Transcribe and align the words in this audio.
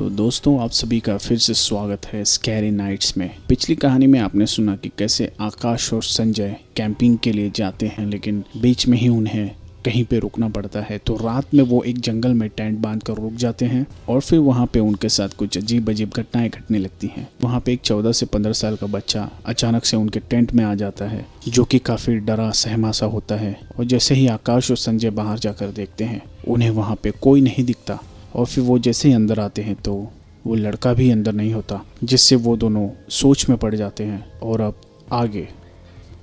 तो 0.00 0.10
दोस्तों, 0.10 0.60
आप 0.60 0.70
सभी 0.70 1.00
का 1.00 1.16
फिर 1.16 1.38
से 1.38 1.54
स्वागत 1.54 2.06
है 2.06 2.24
स्कैरी 2.24 2.70
नाइट्स 2.70 3.16
में। 3.16 3.30
पिछली 3.48 3.74
कहानी 3.76 4.06
में 4.06 4.18
आपने 4.20 4.46
सुना 4.46 4.76
कि 4.76 4.90
कैसे 4.98 5.32
आकाश 5.40 5.92
और 5.92 6.02
संजय 6.02 6.56
कैंपिंग 6.76 7.18
के 7.18 7.32
लिए 7.32 7.50
जाते 7.50 7.86
हैं, 7.86 8.06
लेकिन 8.06 8.44
बीच 8.56 8.86
में 8.88 8.98
ही 8.98 9.08
उन्हें 9.08 9.50
कहीं 9.84 10.04
पे 10.04 10.18
रुकना 10.18 10.48
पड़ता 10.48 10.80
है। 10.80 10.98
तो 10.98 11.16
रात 11.16 11.54
में 11.54 11.62
वो 11.64 11.82
एक 11.82 11.98
जंगल 11.98 12.34
में 12.34 12.48
टेंट 12.48 12.78
बाँध 12.78 13.02
कर 13.02 13.14
रुक 13.14 13.32
जाते 13.32 13.64
हैं 13.64 13.86
और 14.08 14.20
फिर 14.20 14.38
वहाँ 14.38 14.66
पे 14.66 14.80
उनके 14.80 15.08
साथ 15.08 15.28
कुछ 15.28 15.58
अजीब 15.58 15.90
अजीब 15.90 16.10
घटनाएँ 16.16 16.48
घटने 16.48 16.78
लगती 16.78 17.06
हैं। 17.06 17.28
वहाँ 17.42 17.60
पे 17.60 17.72
एक 17.72 17.80
चौदह 17.80 18.12
से 18.12 18.26
पंद्रह 18.26 18.52
साल 18.52 18.76
का 18.76 18.86
बच्चा 18.86 19.30
अचानक 19.46 19.84
से 19.84 19.96
उनके 19.96 20.20
टेंट 20.20 20.52
में 20.52 20.64
आ 20.64 20.74
जाता 20.74 21.04
है, 21.04 21.26
जो 21.48 21.64
कि 21.64 21.78
काफ़ी 21.78 22.16
डरा 22.16 22.50
सहमा 22.50 22.90
सा 22.90 23.06
होता 23.06 23.36
है 23.36 23.58
और 23.78 23.84
जैसे 23.84 24.14
ही 24.14 24.26
आकाश 24.26 24.70
और 24.70 24.76
संजय 24.76 25.10
बाहर 25.10 25.38
जाकर 25.38 25.66
देखते 25.66 26.04
हैं, 26.04 26.22
उन्हें 26.48 26.70
वहाँ 26.70 26.96
पे 27.02 27.10
कोई 27.10 27.40
नहीं 27.40 27.64
दिखता। 27.64 27.98
और 28.36 28.46
फिर 28.46 28.64
वो 28.64 28.78
जैसे 28.78 29.08
ही 29.08 29.14
अंदर 29.14 29.40
आते 29.40 29.62
हैं 29.62 29.74
तो 29.74 29.94
वो 30.46 30.54
लड़का 30.54 30.92
भी 30.94 31.10
अंदर 31.10 31.32
नहीं 31.32 31.52
होता, 31.52 31.82
जिससे 32.04 32.36
वो 32.36 32.56
दोनों 32.56 32.88
सोच 33.10 33.48
में 33.48 33.56
पड़ 33.58 33.74
जाते 33.74 34.04
हैं। 34.04 34.24
और 34.40 34.60
अब 34.60 34.80
आगे, 35.12 35.48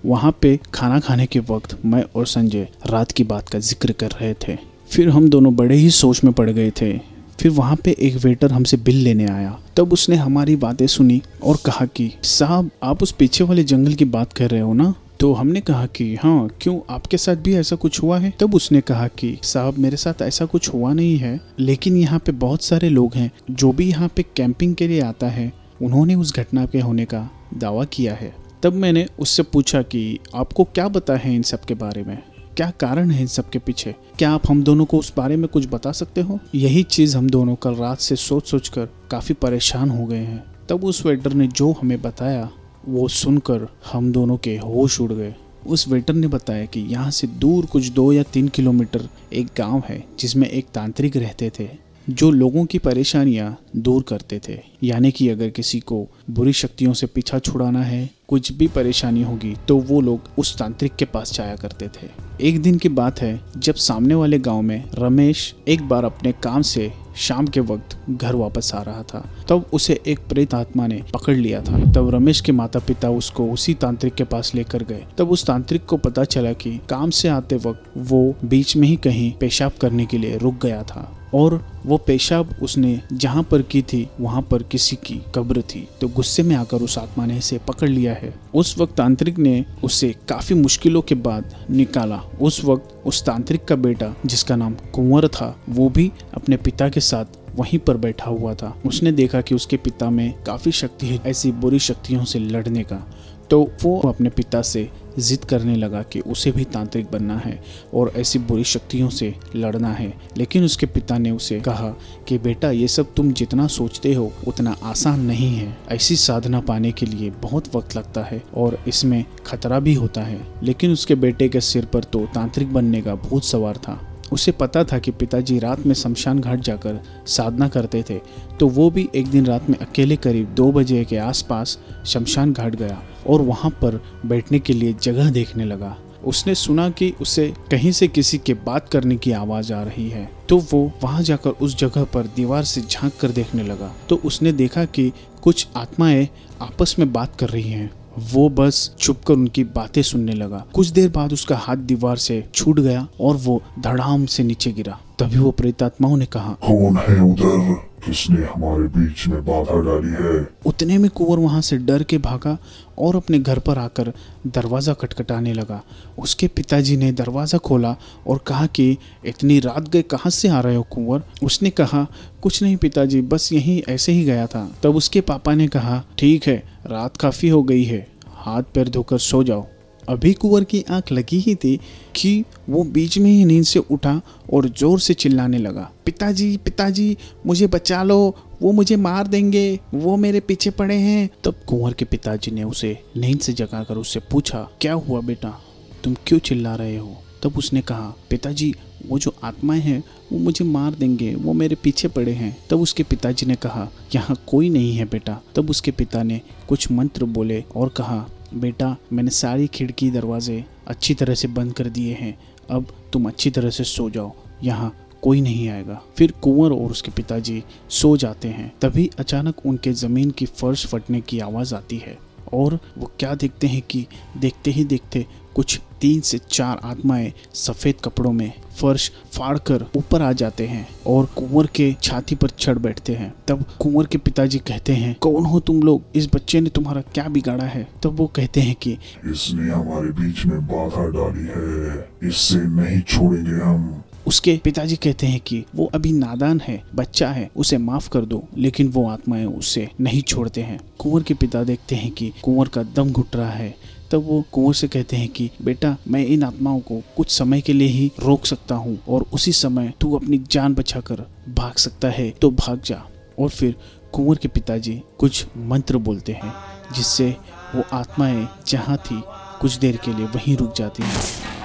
वहाँ 0.06 0.32
पे 0.42 0.60
खाना 0.74 1.00
खाने 1.00 1.26
के 1.26 1.40
वक्त 1.40 1.78
मैं 1.86 2.04
और 2.16 2.28
संजय 2.28 2.68
रात 2.86 3.12
की 3.12 3.24
बात 3.24 3.50
का 3.50 3.60
ज़िक्र 3.60 3.92
कर 3.92 4.12
रहे 4.12 4.34
थे। 4.34 4.58
फिर 4.90 5.10
हम 5.10 5.30
दोनों 5.30 5.56
बड़े 5.56 5.76
ही 5.76 5.90
सोच 5.90 6.24
में 6.24 6.34
पड़ 6.34 6.50
गए 6.50 6.72
थे। 6.72 6.98
फिर 7.40 7.52
वहाँ 7.52 7.76
पे 7.76 7.96
एक 8.00 8.16
वेटर 8.16 8.52
हमसे 8.52 8.78
बिल 8.78 8.96
लेने 8.96 9.26
आया। 9.26 9.58
तब 9.78 9.94
उसने 9.94 10.16
हमारी 10.16 10.56
बातें 10.56 10.86
सुनी 10.88 11.22
और 11.44 11.58
कहा 11.66 11.86
कि, 11.86 12.12
साहब, 12.24 12.70
आप 12.84 13.04
उस 13.04 13.12
पीछे 13.12 13.44
वाले 13.44 13.64
जंगल 13.64 13.94
की 13.94 14.06
बात 14.06 14.34
कर 14.34 14.50
रहे 14.50 14.62
हो 14.62 14.74
ना? 14.74 14.94
तो 15.20 15.34
हमने 15.34 15.62
कहा 15.62 15.86
कि 15.86 16.16
हाँ 16.16 16.50
क्यों 16.62 16.80
आपके 16.90 17.18
साथ 17.18 17.36
भी 17.36 17.56
ऐसा 17.56 17.76
कुछ 17.76 18.04
हुआ 18.04 18.20
है? 18.20 18.34
तब 18.40 18.56
उसने 18.56 18.82
कहा 18.82 19.08
कि, 19.08 19.38
साहब, 19.44 19.78
मेरे 19.78 19.98
साथ 19.98 20.22
ऐसा 20.22 20.46
कुछ 20.46 20.70
हुआ 20.70 20.94
नहीं 20.94 21.18
है, 21.18 21.42
लेकिन 21.60 21.98
यहाँ 21.98 22.20
पे 22.20 22.32
बहुत 22.32 22.64
सारे 22.64 22.90
लोग 22.90 23.16
हैं 23.16 23.32
जो 23.52 23.72
भी 23.72 23.90
यहाँ 23.90 24.10
पे 24.16 24.26
कैंपिंग 24.36 24.76
के 24.76 24.88
लिए 24.88 25.02
आता 25.02 25.28
है, 25.28 25.54
उन्होंने 25.82 26.16
उस 26.16 26.36
घटना 26.36 26.66
के 26.66 26.80
होने 26.80 27.06
का 27.06 27.30
दावा 27.58 27.84
किया 27.84 28.14
है। 28.14 28.36
तब 28.64 28.74
मैंने 28.74 29.08
उससे 29.20 29.44
पूछा 29.44 29.82
कि, 29.82 30.20
आपको 30.36 30.64
क्या 30.64 30.88
पता 30.88 31.16
है 31.16 31.36
इन 31.36 31.42
सब 31.42 31.62
के 31.62 31.74
बारे 31.74 32.04
में? 32.04 32.24
क्या 32.58 32.70
कारण 32.70 33.12
है 33.12 33.22
इन 33.22 33.28
सब 33.28 33.50
के 33.50 33.60
पीछे? 33.60 33.96
क्या 34.18 34.32
आप 34.32 34.42
हम 34.50 34.64
दोनों 34.64 34.86
को 34.86 34.98
उस 34.98 35.14
बारे 35.18 35.38
में 35.38 35.48
कुछ 35.48 35.68
बता 35.68 35.92
सकते 35.92 36.22
हो? 36.22 36.40
यही 36.56 36.84
चीज़ 36.84 37.18
हम 37.18 37.30
दोनों 37.30 37.56
कल 37.56 37.76
रात 37.76 38.00
से 38.00 38.16
सोच 38.16 38.48
सोच 38.48 38.70
कर 38.70 38.90
काफ़ी 39.12 39.36
परेशान 39.36 39.90
हो 39.90 40.06
गए 40.06 40.18
हैं। 40.18 40.44
तब 40.70 40.84
उस 40.84 41.06
वेटर 41.06 41.34
ने 41.34 41.48
जो 41.48 41.72
हमें 41.72 42.02
बताया 42.02 42.50
वो 42.88 43.08
सुनकर 43.08 43.68
हम 43.92 44.12
दोनों 44.12 44.38
के 44.38 44.56
होश 44.58 45.00
उड़ 45.02 45.12
गए। 45.14 45.34
उस 45.68 45.88
वेटर 45.88 46.14
ने 46.14 46.28
बताया 46.28 46.66
कि 46.66 46.80
यहाँ 46.80 47.12
से 47.12 47.28
दूर 47.28 47.66
कुछ 47.66 47.88
दो 47.88 48.12
या 48.14 48.24
तीन 48.24 48.48
किलोमीटर 48.48 49.08
एक 49.34 49.48
गाँव 49.58 49.84
है 49.90 50.04
जिसमें 50.20 50.48
एक 50.50 50.66
तांत्रिक 50.74 51.18
रहते 51.18 51.52
थे। 51.60 51.70
जो 52.10 52.30
लोगों 52.32 52.66
की 52.66 52.78
परेशानियाँ 52.78 53.58
दूर 53.76 54.04
करते 54.04 54.40
थे। 54.48 54.60
यानी 54.84 55.12
कि 55.12 55.28
अगर 55.30 55.50
किसी 55.50 55.80
को 55.80 56.08
बुरी 56.30 56.54
शक्तियों 56.54 56.94
से 56.94 57.08
पीछा 57.08 57.40
छुड़ाना 57.40 57.82
है, 57.82 58.10
कुछ 58.28 58.52
भी 58.52 58.68
परेशानी 58.68 59.24
होगी 59.24 59.56
तो 59.68 59.78
वो 59.78 60.00
लोग 60.02 60.30
उस 60.38 60.58
तांत्रिक 60.58 60.96
के 60.96 61.06
पास 61.06 61.34
जाया 61.34 61.56
करते 61.56 61.88
थे। 61.88 62.10
एक 62.42 62.62
दिन 62.62 62.78
की 62.78 62.90
बात 62.90 63.22
है, 63.22 63.40
जब 63.58 63.76
सामने 63.76 64.16
वाले 64.16 64.40
गाँव 64.40 64.62
में 64.62 64.84
रमेश 64.94 65.54
एक 65.68 65.88
बार 65.90 66.06
अपने 66.06 66.32
काम 66.32 66.62
से 66.62 66.92
शाम 67.18 67.48
के 67.48 67.60
वक्त 67.60 67.98
घर 68.10 68.36
वापस 68.36 68.72
आ 68.76 68.82
रहा 68.82 69.04
था। 69.04 69.24
तब 69.50 69.70
उसे 69.74 70.00
एक 70.08 70.20
प्रेत 70.20 70.54
आत्मा 70.54 70.88
ने 70.88 71.02
पकड़ 71.14 71.36
लिया 71.36 71.62
था। 71.62 71.80
तब 71.94 72.10
रमेश 72.14 72.42
के 72.42 72.52
माता 72.52 72.80
पिता 72.80 73.10
उसको 73.10 73.52
उसी 73.52 73.74
तांत्रिक 73.74 74.16
के 74.16 74.24
पास 74.24 74.56
लेकर 74.56 74.84
गए। 74.84 75.04
तब 75.18 75.32
उस 75.32 75.46
तांत्रिक 75.46 75.86
को 75.86 75.98
पता 75.98 76.24
चला 76.24 76.54
कि 76.54 76.80
काम 76.90 77.10
से 77.10 77.28
आते 77.28 77.56
वक्त 77.56 77.92
वो 77.98 78.36
बीच 78.46 78.76
में 78.76 78.88
ही 78.88 78.96
कहीं 78.96 79.32
पेशाब 79.32 79.72
करने 79.82 80.06
के 80.06 80.18
लिए 80.18 80.38
रुक 80.38 80.62
गया 80.64 80.84
था। 80.84 81.17
और 81.34 81.68
वो 81.86 81.98
पेशाब 81.98 82.56
उसने 82.62 83.02
जहाँ 83.14 83.44
पर 83.44 83.62
की 83.62 83.82
थी, 83.82 84.10
वहाँ 84.20 84.42
पर 84.42 84.64
किसी 84.64 84.96
की 84.96 85.22
कब्र 85.36 85.62
थी। 85.62 85.88
तो 86.02 86.08
गुस्से 86.08 86.44
में 86.44 86.56
आकर 86.56 86.78
उस 86.78 86.98
आत्मा 86.98 87.26
ने 87.26 87.38
इसे 87.38 87.58
पकड़ 87.58 87.90
लिया 87.90 88.14
है। 88.14 88.34
उस 88.56 88.78
वक्त 88.78 88.96
तांत्रिक 88.96 89.38
ने 89.38 89.66
उसे 89.84 90.16
काफ़ी 90.30 90.56
मुश्किलों 90.56 91.02
के 91.02 91.16
बाद 91.16 91.56
निकाला। 91.70 92.22
उस 92.42 92.64
वक्त 92.66 93.02
उस 93.06 93.26
तांत्रिक 93.26 93.66
का 93.66 93.76
बेटा, 93.76 94.16
जिसका 94.26 94.56
नाम 94.56 94.74
कुंवर 94.74 95.28
था, 95.28 95.60
वो 95.70 95.90
भी 95.90 96.12
अपने 96.34 96.58
पिता 96.58 96.90
के 96.90 97.00
साथ 97.00 97.26
वहीं 97.56 97.80
पर 97.80 97.98
बैठा 97.98 98.30
हुआ 98.30 98.54
था। 98.54 98.78
उसने 98.86 99.12
देखा 99.12 99.42
कि 99.42 99.56
उसके 99.56 99.78
पिता 99.78 100.10
में 100.10 100.44
काफ़ी 100.44 100.72
शक्ति 100.72 101.08
है, 101.08 101.22
ऐसी 101.26 101.52
बुरी 101.52 101.80
शक्तियों 101.80 102.26
से 102.26 102.40
लड़ने 102.40 102.84
का। 102.84 103.08
तो 103.50 103.72
वो 103.84 104.00
अपने 104.00 104.30
पिता 104.30 104.62
से 104.62 104.90
जिद 105.20 105.46
करने 105.46 105.76
लगा 105.76 106.04
कि 106.04 106.20
उसे 106.20 106.52
भी 106.52 106.64
तांत्रिक 106.64 107.12
बनना 107.12 107.38
है 107.38 107.64
और 107.94 108.14
ऐसी 108.16 108.40
बुरी 108.40 108.64
शक्तियों 108.64 109.10
से 109.10 109.36
लड़ना 109.56 109.90
है। 109.90 110.14
लेकिन 110.38 110.64
उसके 110.64 110.86
पिता 110.86 111.18
ने 111.18 111.32
उसे 111.32 111.60
कहा 111.60 111.90
कि, 112.28 112.38
बेटा, 112.38 112.72
ये 112.72 112.88
सब 112.88 113.14
तुम 113.14 113.32
जितना 113.32 113.68
सोचते 113.68 114.14
हो, 114.14 114.34
उतना 114.48 114.76
आसान 114.84 115.20
नहीं 115.20 115.56
है। 115.56 115.78
ऐसी 115.90 116.16
साधना 116.16 116.60
पाने 116.60 116.92
के 116.92 117.06
लिए 117.06 117.30
बहुत 117.30 117.76
वक्त 117.76 117.96
लगता 117.96 118.24
है 118.24 118.44
और 118.56 118.80
इसमें 118.88 119.26
खतरा 119.46 119.80
भी 119.80 119.94
होता 119.94 120.22
है। 120.22 120.48
लेकिन 120.64 120.92
उसके 120.92 121.16
बेटे 121.16 121.50
के 121.50 121.62
सिर 121.62 121.86
पर 121.86 122.04
तो 122.04 122.26
तांत्रिक 122.36 122.74
बनने 122.74 123.02
का 123.02 123.16
भूत 123.16 123.44
सवार 123.44 123.78
था। 123.78 124.07
उसे 124.32 124.52
पता 124.52 124.84
था 124.84 125.00
कि 125.00 125.12
पिताजी 125.12 125.60
रात 125.60 125.86
में 125.86 125.94
शमशान 125.96 126.40
घाट 126.40 126.60
जाकर 126.60 127.00
साधना 127.28 127.68
करते 127.68 128.04
थे 128.10 128.20
तो 128.60 128.68
वो 128.68 128.90
भी 128.90 129.08
एक 129.16 129.28
दिन 129.28 129.46
रात 129.46 129.70
में 129.70 129.78
अकेले 129.78 130.16
करीब 130.16 130.54
दो 130.54 130.72
बजे 130.72 131.04
के 131.06 131.18
आसपास 131.18 131.78
शमशान 132.06 132.54
घाट 132.54 132.76
गया 132.76 133.02
और 133.28 133.42
वहाँ 133.42 133.72
पर 133.82 134.02
बैठने 134.26 134.60
के 134.60 134.74
लिए 134.74 134.94
जगह 134.94 135.30
देखने 135.32 135.66
लगा। 135.66 135.96
उसने 136.26 136.56
सुना 136.56 136.90
कि 136.90 137.14
उसे 137.22 137.48
कहीं 137.72 137.92
से 137.92 138.08
किसी 138.08 138.38
के 138.38 138.54
बात 138.54 138.90
करने 138.90 139.16
की 139.16 139.32
आवाज़ 139.32 139.74
आ 139.74 139.82
रही 139.84 140.10
है 140.10 140.30
तो 140.50 140.58
वो 140.72 140.92
वहाँ 141.04 141.22
जाकर 141.24 141.50
उस 141.50 141.78
जगह 141.78 142.04
पर 142.04 142.28
दीवार 142.36 142.64
से 142.64 142.82
झाँक 142.82 143.14
कर 143.22 143.32
देखने 143.32 143.64
लगा। 143.64 143.92
तो 144.10 144.16
उसने 144.26 144.52
देखा 144.52 144.86
कि 144.86 145.12
कुछ 145.44 145.68
आत्माएँ 145.76 146.28
आपस 146.62 146.96
में 147.00 147.12
बात 147.14 147.36
कर 147.36 147.50
रही 147.50 147.70
हैं। 147.70 147.90
वो 148.18 148.48
बस 148.50 148.96
छुप 149.00 149.22
कर 149.28 149.34
उनकी 149.34 149.64
बातें 149.64 150.02
सुनने 150.02 150.34
लगा। 150.34 150.64
कुछ 150.74 150.88
देर 150.88 151.10
बाद 151.10 151.34
उसका 151.34 151.58
हाथ 151.58 151.78
दीवार 151.88 152.18
से 152.18 152.44
छूट 152.54 152.80
गया 152.80 153.08
और 153.22 153.36
वो 153.36 153.62
धड़ाम 153.80 154.26
से 154.26 154.44
नीचे 154.44 154.72
गिरा। 154.72 155.00
तभी 155.20 155.38
वो 155.38 155.52
प्रेतात्माओं 155.52 156.18
ने 156.18 156.26
कहा, 156.26 156.52
कौन 156.64 156.98
है 156.98 157.22
उधर? 157.24 157.76
किसने 158.08 158.46
हमारे 158.46 158.84
बीच 158.84 159.28
में 159.28 159.46
बाधा 159.46 159.82
डाली 159.82 160.10
है? 160.10 160.48
उतने 160.66 160.98
में 160.98 161.10
कुंवर 161.12 161.40
वहाँ 161.40 161.62
से 161.62 161.78
डर 161.78 162.04
के 162.04 162.18
भागा 162.18 162.58
और 162.98 163.16
अपने 163.16 163.40
घर 163.40 163.60
पर 163.60 163.78
आकर 163.78 164.14
दरवाज़ा 164.48 164.94
खटखटाने 164.94 165.54
लगा। 165.54 165.84
उसके 166.20 166.48
पिताजी 166.48 166.98
ने 166.98 167.12
दरवाज़ा 167.12 167.58
खोला 167.58 167.96
और 168.28 168.38
कहा 168.48 168.66
कि, 168.66 168.98
इतनी 169.26 169.60
रात 169.60 169.90
गए 169.90 170.02
कहाँ 170.02 170.30
से 170.30 170.48
आ 170.48 170.60
रहे 170.60 170.76
हो 170.76 170.84
कुंवर? 170.84 171.24
उसने 171.44 171.70
कहा, 171.70 172.08
कुछ 172.42 172.64
नहीं 172.64 172.78
पिताजी, 172.78 173.22
बस 173.22 173.54
यहीं 173.54 173.82
ऐसे 173.90 174.12
ही 174.12 174.24
गया 174.24 174.48
था। 174.48 174.76
तब 174.84 174.96
उसके 174.96 175.22
पापा 175.22 175.54
ने 175.54 175.68
कहा, 175.68 176.04
ठीक 176.18 176.48
है, 176.48 176.64
रात 176.86 177.18
काफ़ी 177.18 177.50
हो 177.50 177.64
गई 177.64 177.84
है। 177.84 178.08
हाथ 178.28 178.64
पैर 178.64 178.90
धोकर 178.90 179.18
सो 179.18 179.44
जाओ। 179.44 179.68
अभी 180.10 180.34
कुंवर 180.34 180.64
की 180.64 180.86
आँख 180.92 181.12
लगी 181.12 181.40
ही 181.40 181.56
थी 181.56 181.80
कि 182.16 182.44
वो 182.70 182.84
बीच 182.84 183.18
में 183.18 183.32
ही 183.32 183.46
नींद 183.46 183.64
से 183.64 183.80
उठा 183.80 184.22
और 184.54 184.70
ज़ोर 184.70 185.00
से 185.00 185.14
चिल्लाने 185.14 185.58
लगा, 185.58 185.92
पिताजी 186.06 186.58
पिताजी, 186.58 187.18
मुझे 187.46 187.68
बचा 187.68 188.04
लो, 188.04 188.36
वो 188.62 188.72
मुझे 188.72 188.96
मार 188.96 189.28
देंगे, 189.28 189.80
वो 189.94 190.18
मेरे 190.18 190.40
पीछे 190.40 190.70
पड़े 190.70 190.96
हैं। 190.96 191.30
तब 191.44 191.56
कुंवर 191.68 191.94
के 191.94 192.06
पिताजी 192.06 192.52
ने 192.52 192.64
उसे 192.64 193.00
नींद 193.18 193.40
से 193.40 193.54
जगाकर 193.54 193.96
उससे 193.98 194.20
पूछा, 194.20 194.70
क्या 194.82 194.94
हुआ 194.94 195.22
बेटा? 195.22 195.62
तुम 196.04 196.16
क्यों 196.28 196.40
चिल्ला 196.40 196.76
रहे 196.76 196.98
हो? 196.98 197.24
तब 197.44 197.58
उसने 197.58 197.82
कहा, 197.82 198.14
पिताजी, 198.30 198.76
वो 199.10 199.20
जो 199.20 199.36
आत्माएँ 199.44 199.82
हैं, 199.82 200.04
वो 200.34 200.40
मुझे 200.40 200.66
मार 200.66 200.92
देंगे, 200.92 201.36
वो 201.36 201.54
मेरे 201.54 201.76
पीछे 201.76 202.08
पड़े 202.08 202.32
हैं। 202.32 202.58
तब 202.70 202.80
उसके 202.80 203.04
पिताजी 203.04 203.46
ने 203.46 203.56
कहा, 203.56 203.90
यहाँ 204.16 204.44
कोई 204.48 204.70
नहीं 204.70 204.94
है 204.94 205.06
बेटा। 205.06 205.42
तब 205.56 205.70
उसके 205.70 205.92
पिता 205.92 206.24
ने 206.24 206.42
कुछ 206.70 206.92
मंत्र 206.92 207.26
बोले 207.26 207.64
और 207.76 207.90
कहा 207.90 208.30
बेटा, 208.54 208.98
मैंने 209.14 209.30
सारी 209.30 209.68
खिड़की 209.68 210.12
दरवाजे 210.12 210.66
अच्छी 210.88 211.14
तरह 211.14 211.36
से 211.36 211.48
बंद 211.48 211.74
कर 211.74 211.90
दिए 211.90 212.14
हैं। 212.14 212.40
अब 212.70 212.88
तुम 213.14 213.28
अच्छी 213.28 213.50
तरह 213.50 213.70
से 213.70 213.84
सो 213.84 214.10
जाओ। 214.10 214.32
यहाँ 214.64 214.96
कोई 215.22 215.42
नहीं 215.42 215.70
आएगा। 215.70 216.02
फिर 216.18 216.32
कुंवर 216.32 216.72
और 216.72 216.92
उसके 216.92 217.12
पिताजी 217.12 217.64
सो 217.90 218.18
जाते 218.18 218.48
हैं। 218.48 218.74
तभी 218.82 219.10
अचानक 219.20 219.66
उनके 219.66 219.94
ज़मीन 219.94 220.32
की 220.32 220.46
फर्श 220.46 220.88
फटने 220.88 221.22
की 221.22 221.40
आवाज़ 221.40 221.76
आती 221.76 221.98
है। 221.98 222.27
और 222.54 222.80
वो 222.98 223.12
क्या 223.20 223.36
देखते 223.36 223.68
हैं 223.68 223.82
कि 223.82 224.08
देखते 224.38 224.72
ही 224.72 224.84
देखते 224.84 225.26
कुछ 225.56 225.82
तीन 226.02 226.22
से 226.22 226.38
चार 226.38 226.80
आत्माएँ 226.84 227.34
सफ़ेद 227.54 227.96
कपड़ों 228.04 228.32
में 228.32 228.54
फर्श 228.82 229.12
फाड़कर 229.38 229.86
ऊपर 229.96 230.22
आ 230.22 230.32
जाते 230.32 230.68
हैं 230.68 230.90
और 231.08 231.26
कुंवर 231.26 231.68
के 231.68 231.96
छाती 232.04 232.36
पर 232.36 232.50
चढ़ 232.50 232.78
बैठते 232.78 233.16
हैं। 233.16 233.36
तब 233.48 233.66
कुंवर 233.80 234.06
के 234.06 234.18
पिताजी 234.18 234.60
कहते 234.60 234.94
हैं, 234.94 235.18
कौन 235.22 235.46
हो 235.46 235.60
तुम 235.60 235.84
लोग? 235.84 236.02
इस 236.16 236.28
बच्चे 236.36 236.62
ने 236.62 236.70
तुम्हारा 236.70 237.02
क्या 237.02 237.28
बिगाड़ा 237.28 237.66
है? 237.66 237.88
तब 238.04 238.10
वो 238.10 238.28
कहते 238.28 238.62
हैं 238.62 238.76
कि, 238.76 238.98
इसने 239.26 239.72
हमारे 239.72 240.08
बीच 240.08 240.46
में 240.46 240.68
बाधा 240.68 241.08
डाली 241.08 241.46
है। 241.46 242.10
इससे 242.24 242.60
नहीं 242.60 243.02
छोड़ेंगे 243.02 243.52
हम। 243.52 244.04
उसके 244.28 244.62
पिताजी 244.64 244.96
कहते 244.96 245.28
हैं 245.28 245.40
कि 245.40 245.66
वो 245.76 245.92
अभी 245.94 246.12
नादान 246.12 246.60
है, 246.60 246.84
बच्चा 246.96 247.30
है, 247.30 247.52
उसे 247.56 247.78
माफ़ 247.78 248.10
कर 248.10 248.22
दो, 248.22 248.48
लेकिन 248.58 248.88
वो 248.88 249.10
आत्माएँ 249.10 249.46
उसे 249.46 249.90
नहीं 250.02 250.22
छोड़ते 250.22 250.62
हैं। 250.62 250.80
कुंवर 251.00 251.24
के 251.24 251.34
पिता 251.34 251.64
देखते 251.64 251.96
हैं 251.96 252.12
कि 252.12 252.34
कुंवर 252.44 252.68
का 252.68 252.84
दम 252.84 253.10
घुट 253.10 253.36
रहा 253.36 253.50
है। 253.50 253.76
तब 254.12 254.24
वो 254.24 254.44
कुंवर 254.52 254.74
से 254.74 254.88
कहते 254.88 255.16
हैं 255.16 255.30
कि, 255.30 255.52
बेटा, 255.62 255.98
मैं 256.08 256.26
इन 256.26 256.44
आत्माओं 256.44 256.80
को 256.80 257.02
कुछ 257.18 257.30
समय 257.30 257.62
के 257.62 257.74
लिए 257.74 257.88
ही 257.88 258.12
रोक 258.20 258.46
सकता 258.46 258.76
हूँ, 258.76 259.00
और 259.10 259.26
उसी 259.34 259.52
समय 259.52 259.94
तू 260.02 260.16
अपनी 260.16 260.44
जान 260.52 260.74
बचाकर 260.74 261.16
भाग 261.54 261.74
सकता 261.74 262.10
है 262.10 262.32
तो 262.32 262.52
भाग 262.52 262.82
जा। 262.86 263.04
और 263.40 263.50
फिर 263.50 263.76
कुंवर 264.14 264.36
के 264.36 264.48
पिताजी 264.48 265.02
कुछ 265.18 265.46
मंत्र 265.58 265.98
बोलते 265.98 266.32
हैं, 266.32 266.54
जिससे 266.96 267.38
वो 267.76 267.84
आत्माएँ 267.94 268.48
जहाँ 268.68 268.98
थी, 268.98 269.22
कुछ 269.62 269.78
देर 269.78 269.98
के 269.98 270.14
लिए 270.14 270.26
वहीं 270.26 270.58
रुक 270.58 270.76
जाती 270.76 271.04
हैं। 271.04 271.22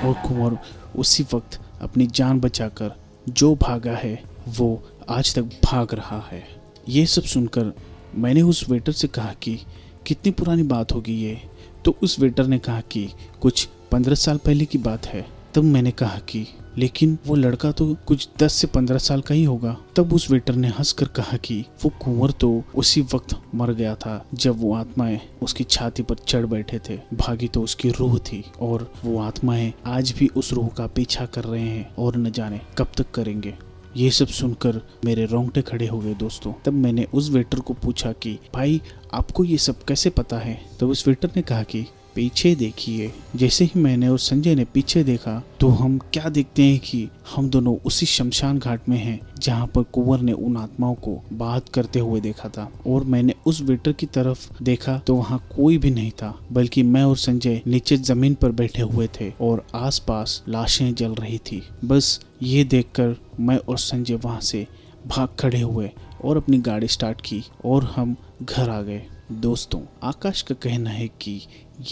और 0.09 0.29
कुंवर 0.29 0.59
उसी 0.97 1.23
वक्त 1.35 1.61
अपनी 1.83 2.07
जान 2.07 2.41
बचाकर 2.41 2.93
जो 3.29 3.55
भागा 3.55 3.93
है, 3.93 4.23
वो 4.49 4.83
आज 5.09 5.35
तक 5.35 5.43
भाग 5.43 5.95
रहा 5.95 6.29
है। 6.33 6.45
ये 6.89 7.07
सब 7.07 7.23
सुनकर 7.23 7.73
मैंने 8.15 8.43
उस 8.43 8.69
वेटर 8.69 8.93
से 8.93 9.09
कहा 9.09 9.35
कि, 9.43 9.59
कितनी 10.07 10.33
पुरानी 10.33 10.63
बात 10.63 10.93
होगी 10.93 11.15
ये? 11.15 11.43
तो 11.85 11.97
उस 12.03 12.21
वेटर 12.21 12.47
ने 12.47 12.59
कहा 12.59 12.81
कि, 12.81 13.09
कुछ 13.41 13.69
पंद्रह 13.93 14.15
साल 14.15 14.37
पहले 14.37 14.65
की 14.65 14.79
बात 14.79 15.07
है। 15.07 15.42
तब 15.55 15.65
मैंने 15.65 15.91
कहा 15.91 16.19
कि, 16.19 16.47
लेकिन 16.79 17.19
वो 17.27 17.35
लड़का 17.35 17.73
तो 17.73 17.97
कुछ 18.07 18.29
दस 18.39 18.53
से 18.53 18.67
पंद्रह 18.67 18.99
साल 18.99 19.21
का 19.21 19.35
ही 19.35 19.45
होगा। 19.45 19.77
तब 19.97 20.13
उस 20.13 20.31
वेटर 20.31 20.55
ने 20.55 20.69
हंसकर 20.69 21.07
कहा 21.07 21.37
कि, 21.37 21.65
वो 21.85 21.93
कुंवर 22.05 22.31
तो 22.31 22.65
उसी 22.75 23.01
वक्त 23.01 23.37
मर 23.55 23.73
गया 23.73 23.95
था 23.95 24.27
जब 24.35 24.61
वो 24.61 24.75
आत्माएँ 24.75 25.21
उसकी 25.43 25.65
छाती 25.65 26.03
पर 26.03 26.15
चढ़ 26.15 26.47
बैठे 26.47 26.81
थे। 26.89 26.97
भागी 26.97 27.49
तो 27.49 27.63
उसकी 27.63 27.91
रूह 27.91 28.19
थी 28.19 28.45
और 28.61 28.93
वो 29.05 29.19
आत्माएँ 29.19 29.73
आज 29.87 30.15
भी 30.19 30.29
उस 30.37 30.53
रूह 30.53 30.69
का 30.69 30.87
पीछा 30.87 31.27
कर 31.27 31.45
रहे 31.45 31.63
हैं 31.63 31.95
और 31.95 32.17
न 32.17 32.31
जाने 32.31 32.61
कब 32.79 32.93
तक 32.97 33.11
करेंगे। 33.11 33.55
ये 33.97 34.11
सब 34.11 34.27
सुनकर 34.27 34.81
मेरे 35.05 35.25
रोंगटे 35.25 35.63
खड़े 35.63 35.87
हो 35.87 35.99
गए 35.99 36.15
दोस्तों। 36.15 36.53
तब 36.65 36.73
मैंने 36.73 37.07
उस 37.15 37.31
वेटर 37.31 37.61
को 37.61 37.75
पूछा 37.75 38.13
कि, 38.13 38.39
भाई, 38.55 38.83
आपको 39.15 39.45
ये 39.45 39.59
सब 39.59 39.85
कैसे 39.85 40.11
पता 40.11 40.39
है? 40.39 40.65
तब 40.81 40.89
उस 40.89 41.09
वेटर 41.09 41.31
ने 41.37 41.43
कहा 41.43 41.63
कि 41.63 41.87
पीछे 42.15 42.55
देखिए। 42.55 43.13
जैसे 43.37 43.65
ही 43.65 43.81
मैंने 43.81 44.09
और 44.09 44.19
संजय 44.19 44.55
ने 44.55 44.65
पीछे 44.65 45.03
देखा 45.05 45.43
तो 45.61 45.69
हम 45.71 45.99
क्या 46.13 46.29
देखते 46.29 46.63
हैं 46.63 46.79
कि 46.81 47.09
हम 47.35 47.49
दोनों 47.51 47.77
उसी 47.87 48.07
शमशान 48.07 48.59
घाट 48.59 48.89
में 48.89 48.97
हैं, 48.97 49.19
जहाँ 49.39 49.67
पर 49.67 49.83
कुंवर 49.85 50.21
ने 50.21 50.33
उन 50.33 50.57
आत्माओं 50.57 50.95
को 50.97 51.17
बात 51.33 51.69
करते 51.69 51.99
हुए 51.99 52.21
देखा 52.21 52.49
था। 52.49 52.69
और 52.87 53.05
मैंने 53.05 53.35
उस 53.47 53.61
वेटर 53.63 53.93
की 53.93 54.07
तरफ़ 54.09 54.63
देखा 54.63 54.97
तो 54.99 55.15
वहाँ 55.15 55.39
कोई 55.57 55.79
भी 55.79 55.91
नहीं 55.91 56.11
था, 56.13 56.35
बल्कि 56.53 56.83
मैं 56.83 57.03
और 57.03 57.17
संजय 57.19 57.61
नीचे 57.67 57.97
ज़मीन 57.99 58.35
पर 58.35 58.53
बैठे 58.53 58.83
हुए 58.83 59.09
थे 59.21 59.33
और 59.41 59.65
आसपास 59.75 60.43
लाशें 60.49 60.95
जल 60.95 61.15
रही 61.15 61.39
थी। 61.41 61.63
बस 61.85 62.21
ये 62.43 62.65
देखकर 62.65 63.17
मैं 63.41 63.57
और 63.59 63.79
संजय 63.79 64.15
वहाँ 64.15 64.41
से 64.43 64.67
भाग 65.07 65.29
खड़े 65.39 65.61
हुए 65.61 65.91
और 66.25 66.37
अपनी 66.37 66.59
गाड़ी 66.61 66.89
स्टार्ट 66.89 67.21
की 67.21 67.43
और 67.65 67.85
हम 67.87 68.17
घर 68.43 68.69
आ 68.69 68.81
गए। 68.83 69.03
दोस्तों, 69.29 69.81
आकाश 70.03 70.41
का 70.43 70.55
कहना 70.55 70.91
है 70.91 71.07
कि 71.21 71.33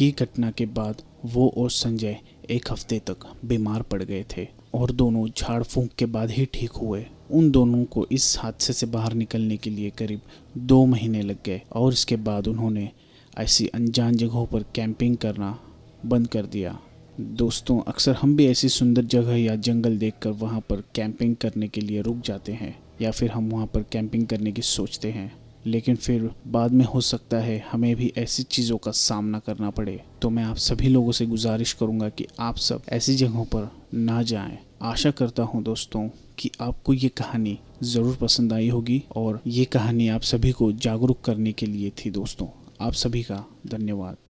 ये 0.01 0.11
घटना 0.11 0.51
के 0.51 0.65
बाद 0.67 1.03
वो 1.25 1.49
और 1.57 1.71
संजय 1.71 2.19
एक 2.51 2.71
हफ़्ते 2.73 2.99
तक 2.99 3.25
बीमार 3.45 3.83
पड़ 3.83 4.03
गए 4.03 4.25
थे 4.37 4.47
और 4.75 4.93
दोनों 4.93 5.27
झाड़ 5.29 5.63
फूंक 5.63 5.91
के 5.99 6.07
बाद 6.07 6.31
ही 6.31 6.47
ठीक 6.47 6.71
हुए। 6.73 7.05
उन 7.31 7.51
दोनों 7.51 7.85
को 7.85 8.07
इस 8.13 8.37
हादसे 8.39 8.73
से 8.73 8.87
बाहर 8.87 9.13
निकलने 9.13 9.57
के 9.57 9.71
लिए 9.71 9.91
करीब 9.91 10.21
दो 10.59 10.85
महीने 10.87 11.23
लग 11.23 11.39
गए 11.47 11.63
और 11.73 11.93
इसके 11.93 12.17
बाद 12.17 12.49
उन्होंने 12.49 12.91
ऐसी 13.39 13.67
अनजान 13.67 14.15
जगहों 14.15 14.47
पर 14.47 14.65
कैंपिंग 14.75 15.17
करना 15.17 15.59
बंद 16.07 16.29
कर 16.29 16.47
दिया। 16.47 16.79
दोस्तों, 17.21 17.81
अक्सर 17.81 18.15
हम 18.15 18.37
भी 18.37 18.47
ऐसी 18.47 18.69
सुंदर 18.69 19.05
जगह 19.05 19.37
या 19.37 19.57
जंगल 19.57 19.99
देखकर 19.99 20.31
वहाँ 20.31 20.61
पर 20.61 20.83
कैंपिंग 20.95 21.37
करने 21.37 21.69
के 21.69 21.81
लिए 21.81 22.03
रुक 22.03 22.21
जाते 22.21 22.53
हैं 22.53 22.79
या 23.03 23.11
फिर 23.11 23.31
हम 23.31 23.51
वहाँ 23.51 23.67
पर 23.67 23.83
कैंपिंग 23.83 24.27
करने 24.27 24.53
की 24.53 24.63
सोचते 24.63 25.11
हैं। 25.11 25.40
लेकिन 25.67 25.97
फिर 25.97 26.31
बाद 26.47 26.73
में 26.73 26.85
हो 26.85 27.01
सकता 27.01 27.37
है 27.37 27.59
हमें 27.73 27.97
भी 27.97 28.13
ऐसी 28.19 28.43
चीज़ों 28.43 28.79
का 28.79 28.91
सामना 28.91 29.39
करना 29.39 29.71
पड़े। 29.71 30.01
तो 30.23 30.31
मैं 30.31 30.45
आप 30.45 30.57
सभी 30.57 30.89
लोगों 30.89 31.13
से 31.13 31.27
गुजारिश 31.27 31.73
करूँगा 31.73 32.09
कि 32.09 32.27
आप 32.41 32.57
सब 32.57 32.83
ऐसी 32.89 33.17
जगहों 33.17 33.45
पर 33.45 33.71
ना 33.95 34.23
जाएँ। 34.23 34.59
आशा 34.83 35.11
करता 35.11 35.43
हूँ 35.43 35.63
दोस्तों 35.63 36.09
कि 36.39 36.51
आपको 36.61 36.93
ये 36.93 37.09
कहानी 37.09 37.59
ज़रूर 37.83 38.17
पसंद 38.17 38.53
आई 38.53 38.69
होगी 38.69 39.03
और 39.17 39.41
ये 39.47 39.65
कहानी 39.65 40.09
आप 40.09 40.21
सभी 40.21 40.53
को 40.53 40.73
जागरूक 40.73 41.21
करने 41.21 41.53
के 41.53 41.67
लिए 41.67 41.91
थी 41.91 42.11
दोस्तों। 42.11 42.47
आप 42.81 42.93
सभी 42.93 43.23
का 43.23 43.45
धन्यवाद। 43.67 44.17